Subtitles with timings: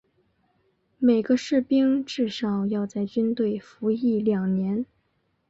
[0.97, 4.83] 每个士兵至少要在军队服役两年。